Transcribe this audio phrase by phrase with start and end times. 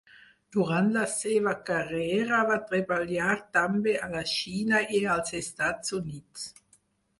[0.55, 6.51] Durant la seva carrera va treballar també a la Xina i als Estats Units.